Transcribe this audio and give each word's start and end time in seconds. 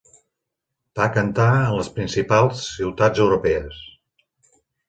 Va 0.99 1.05
cantar 1.17 1.45
en 1.59 1.75
les 1.81 1.91
principals 1.99 2.65
ciutats 2.81 3.25
europees. 3.27 3.81